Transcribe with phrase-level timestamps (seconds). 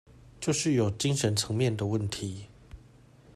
[0.39, 2.47] 就是有精神層面的問題